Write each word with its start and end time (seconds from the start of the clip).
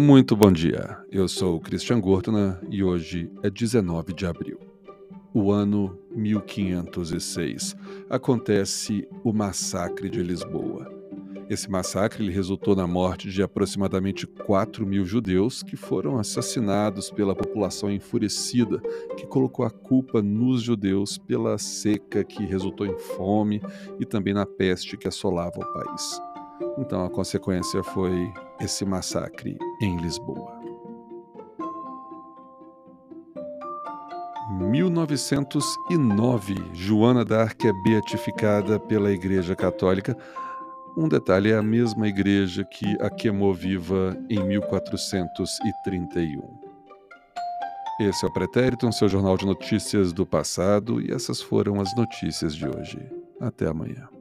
Muito 0.00 0.36
bom 0.36 0.52
dia. 0.52 0.96
Eu 1.10 1.26
sou 1.26 1.58
Christian 1.58 2.00
Gortner 2.00 2.56
e 2.70 2.84
hoje 2.84 3.28
é 3.42 3.50
19 3.50 4.14
de 4.14 4.26
abril. 4.26 4.60
O 5.34 5.50
ano 5.50 5.98
1506 6.14 7.74
acontece 8.08 9.08
o 9.24 9.32
massacre 9.32 10.08
de 10.08 10.22
Lisboa. 10.22 10.88
Esse 11.50 11.68
massacre 11.68 12.30
resultou 12.30 12.76
na 12.76 12.86
morte 12.86 13.28
de 13.28 13.42
aproximadamente 13.42 14.24
4 14.24 14.86
mil 14.86 15.04
judeus 15.04 15.64
que 15.64 15.74
foram 15.74 16.16
assassinados 16.16 17.10
pela 17.10 17.34
população 17.34 17.90
enfurecida, 17.90 18.80
que 19.16 19.26
colocou 19.26 19.66
a 19.66 19.70
culpa 19.70 20.22
nos 20.22 20.62
judeus 20.62 21.18
pela 21.18 21.58
seca 21.58 22.22
que 22.22 22.46
resultou 22.46 22.86
em 22.86 22.96
fome 22.96 23.60
e 23.98 24.04
também 24.04 24.32
na 24.32 24.46
peste 24.46 24.96
que 24.96 25.08
assolava 25.08 25.58
o 25.58 25.72
país. 25.72 26.22
Então 26.78 27.04
a 27.04 27.10
consequência 27.10 27.82
foi 27.82 28.32
esse 28.60 28.84
massacre 28.84 29.58
em 29.80 29.96
Lisboa. 29.96 30.58
1909, 34.50 36.54
Joana 36.72 37.24
d'Arc 37.24 37.64
é 37.64 37.72
beatificada 37.84 38.80
pela 38.80 39.12
Igreja 39.12 39.54
Católica. 39.54 40.16
Um 40.96 41.08
detalhe 41.08 41.50
é 41.50 41.56
a 41.56 41.62
mesma 41.62 42.08
igreja 42.08 42.64
que 42.64 42.96
a 43.00 43.10
queimou 43.10 43.54
viva 43.54 44.18
em 44.28 44.42
1431. 44.42 46.42
Esse 48.00 48.24
é 48.24 48.28
o 48.28 48.32
Pretérito, 48.32 48.86
um 48.86 48.92
seu 48.92 49.08
jornal 49.08 49.36
de 49.36 49.44
notícias 49.44 50.12
do 50.12 50.24
passado, 50.24 51.00
e 51.00 51.12
essas 51.12 51.42
foram 51.42 51.80
as 51.80 51.92
notícias 51.96 52.54
de 52.54 52.64
hoje. 52.66 52.98
Até 53.40 53.66
amanhã. 53.66 54.17